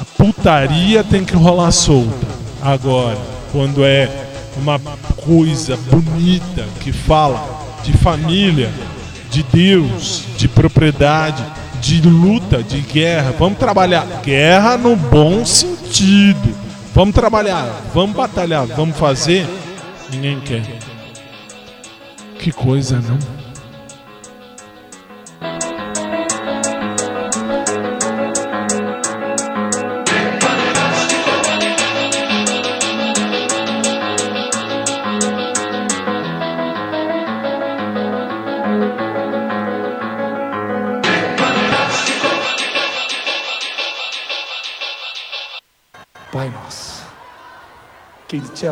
[0.00, 2.26] A putaria tem que rolar solta.
[2.60, 3.18] Agora,
[3.50, 4.78] quando é uma
[5.24, 8.72] coisa bonita que fala de família,
[9.30, 11.44] de Deus, de propriedade,
[11.82, 14.06] de luta, de guerra, vamos trabalhar.
[14.22, 16.54] Guerra no bom sentido.
[16.94, 19.46] Vamos trabalhar, vamos batalhar, vamos fazer.
[20.10, 20.62] Ninguém quer.
[22.38, 23.41] Que coisa, não?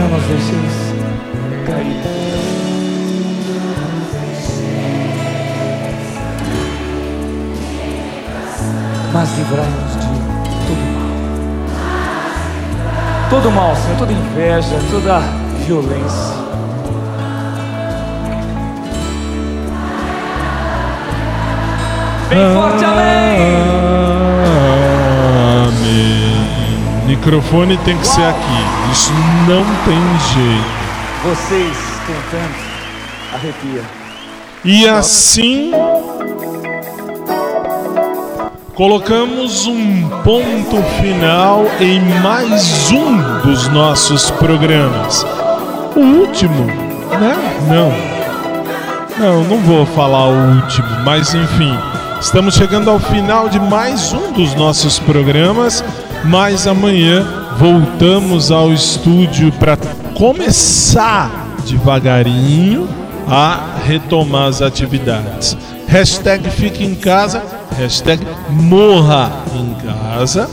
[0.00, 0.94] não nos deixeis
[1.66, 2.18] cair.
[9.12, 10.06] mas livrai-nos de
[10.66, 11.08] todo mal.
[13.30, 15.20] Todo mal, Senhor, toda inveja, toda
[15.66, 16.38] violência.
[22.28, 23.38] Bem forte, amém.
[25.66, 26.27] amém.
[27.08, 28.92] Microfone tem que ser aqui.
[28.92, 29.10] Isso
[29.48, 29.98] não tem
[30.34, 30.68] jeito.
[31.24, 32.54] Vocês cantando,
[33.32, 33.82] arrepia.
[34.62, 35.72] E assim
[38.74, 45.24] colocamos um ponto final em mais um dos nossos programas.
[45.96, 47.34] O último, né?
[47.68, 48.18] Não.
[49.18, 51.74] Não, não vou falar o último, mas enfim,
[52.20, 55.82] estamos chegando ao final de mais um dos nossos programas,
[56.24, 57.26] mas amanhã
[57.58, 59.76] voltamos ao estúdio para
[60.14, 62.88] começar devagarinho
[63.26, 65.56] a retomar as atividades.
[65.86, 67.42] Hashtag fique em casa,
[67.76, 70.48] hashtag morra em casa,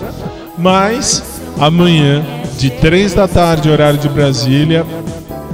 [0.58, 2.24] mas amanhã,
[2.58, 4.86] de 3 da tarde, horário de Brasília,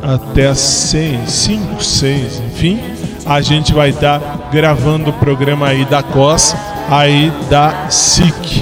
[0.01, 2.79] até as 6, 5, 6, enfim,
[3.25, 6.55] a gente vai estar gravando o programa aí da COS,
[6.89, 8.60] aí da SIC.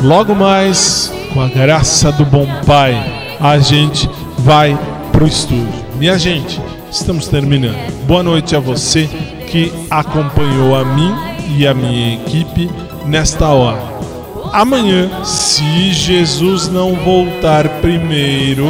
[0.00, 2.94] Logo mais, com a graça do bom Pai,
[3.40, 4.78] a gente vai
[5.12, 5.68] pro estúdio.
[5.96, 8.06] Minha gente, estamos terminando.
[8.06, 9.08] Boa noite a você
[9.46, 11.14] que acompanhou a mim
[11.56, 12.68] e a minha equipe
[13.06, 13.82] nesta hora.
[14.52, 18.66] Amanhã, se Jesus não voltar primeiro,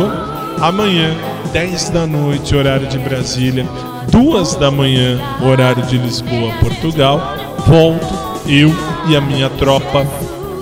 [0.61, 1.14] amanhã,
[1.53, 3.66] 10 da noite, horário de Brasília,
[4.11, 7.20] 2 da manhã, horário de Lisboa, Portugal,
[7.66, 8.70] volto eu
[9.09, 10.07] e a minha tropa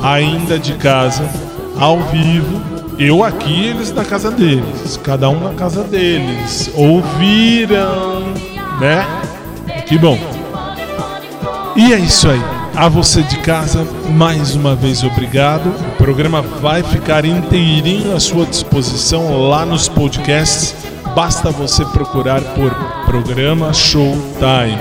[0.02, 1.28] ainda de casa,
[1.78, 2.60] ao vivo,
[2.98, 6.70] eu aqui, eles na casa deles, cada um na casa deles.
[6.74, 8.34] Ouviram,
[8.80, 9.06] né?
[9.86, 10.18] Que bom.
[11.76, 12.42] E é isso aí.
[12.74, 15.68] A você de casa, mais uma vez obrigado.
[15.68, 20.74] O programa vai ficar inteirinho à sua disposição lá nos podcasts.
[21.14, 22.72] Basta você procurar por
[23.04, 24.78] programa Showtime.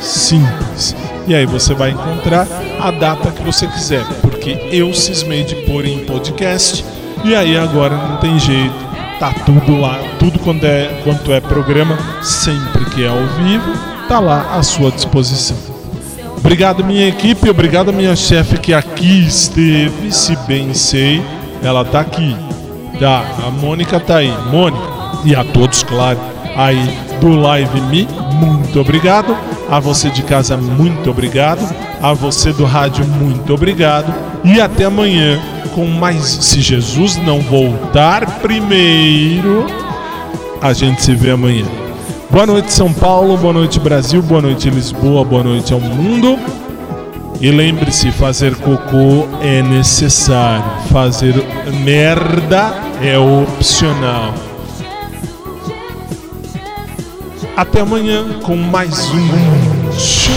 [0.00, 0.96] Simples.
[1.26, 2.46] E aí você vai encontrar
[2.80, 4.04] a data que você quiser,
[4.44, 6.84] porque eu cismei de pôr em podcast.
[7.24, 8.74] E aí agora não tem jeito.
[9.18, 13.72] Tá tudo lá, tudo quanto é, quanto é programa, sempre que é ao vivo,
[14.06, 15.56] tá lá à sua disposição.
[16.36, 21.22] Obrigado minha equipe, obrigado minha chefe que aqui esteve, se bem sei,
[21.62, 22.36] ela tá aqui.
[23.00, 24.34] Tá, a Mônica tá aí.
[24.50, 24.84] Mônica,
[25.24, 26.18] e a todos, claro,
[26.54, 29.34] aí do Live Me, muito obrigado.
[29.70, 31.74] A você de casa, muito obrigado.
[32.02, 34.33] A você do rádio, muito obrigado.
[34.44, 35.40] E até amanhã
[35.74, 36.24] com mais.
[36.24, 39.66] Se Jesus não voltar primeiro,
[40.60, 41.64] a gente se vê amanhã.
[42.30, 43.36] Boa noite, São Paulo.
[43.36, 44.22] Boa noite, Brasil.
[44.22, 45.24] Boa noite, Lisboa.
[45.24, 46.38] Boa noite ao mundo.
[47.40, 51.34] E lembre-se: fazer cocô é necessário, fazer
[51.82, 54.34] merda é opcional.
[57.56, 60.34] Até amanhã com mais um show.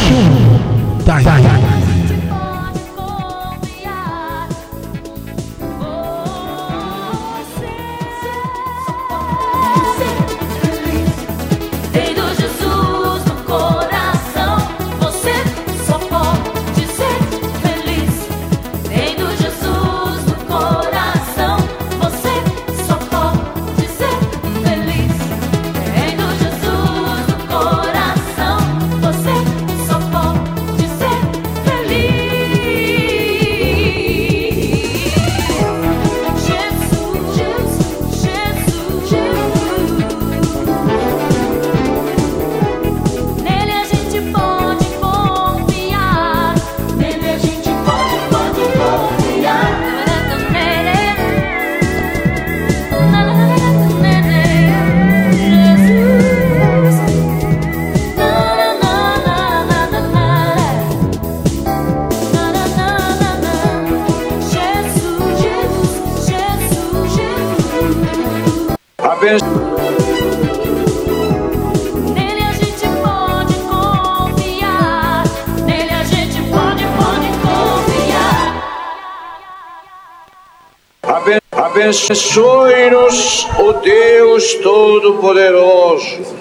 [81.87, 86.35] Abençoe-nos o Deus Todo-Poderoso,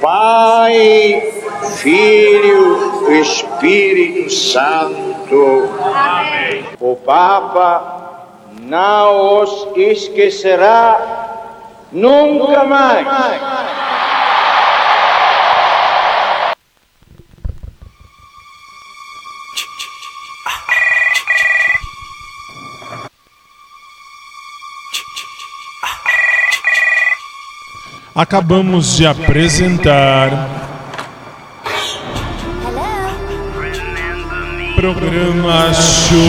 [0.00, 1.20] Pai,
[1.78, 5.68] Filho e Espírito Santo.
[5.92, 6.64] Amém.
[6.78, 8.28] O Papa
[8.62, 11.50] não os esquecerá
[11.90, 13.04] nunca mais.
[28.22, 30.30] Acabamos de apresentar.
[34.76, 36.22] Programa Show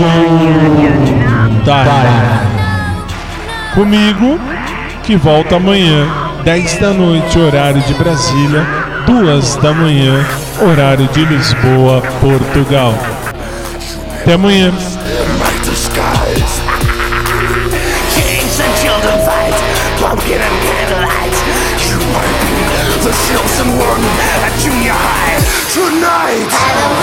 [3.75, 4.39] Comigo,
[5.03, 6.07] que volta amanhã,
[6.43, 8.65] 10 da noite, horário de Brasília,
[9.05, 10.25] 2 da manhã,
[10.61, 12.93] horário de Lisboa, Portugal.
[14.21, 14.71] Até amanhã.
[26.35, 27.02] right.